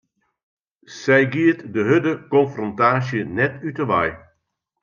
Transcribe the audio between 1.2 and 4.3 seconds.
giet de hurde konfrontaasje net út 'e wei.